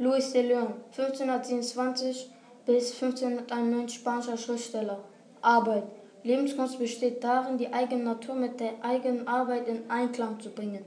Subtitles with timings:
[0.00, 2.30] Luis de Leon, 1527
[2.64, 5.00] bis 1591 spanischer Schriftsteller.
[5.42, 5.82] Arbeit.
[6.22, 10.84] Lebenskunst besteht darin, die eigene Natur mit der eigenen Arbeit in Einklang zu bringen.